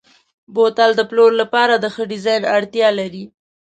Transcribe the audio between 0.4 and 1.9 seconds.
بوتل د پلور لپاره د